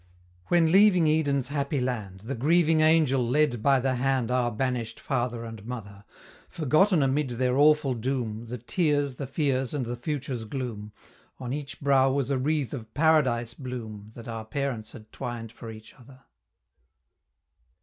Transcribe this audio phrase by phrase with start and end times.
[0.47, 5.43] When leaving Eden's happy land The grieving Angel led by the hand Our banish'd Father
[5.45, 6.05] and Mother,
[6.49, 10.91] Forgotten amid their awful doom, The tears, the fears, and the future's gloom,
[11.39, 15.69] On each brow was a wreath of Paradise bloom, That our Parents had twined for
[15.69, 16.21] each other.